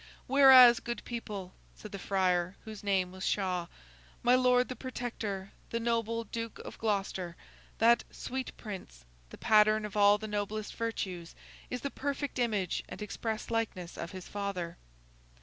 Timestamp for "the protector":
4.67-5.51